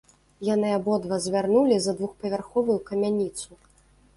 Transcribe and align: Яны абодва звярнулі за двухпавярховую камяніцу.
Яны 0.47 0.69
абодва 0.77 1.19
звярнулі 1.27 1.77
за 1.83 1.95
двухпавярховую 1.99 2.79
камяніцу. 2.89 3.49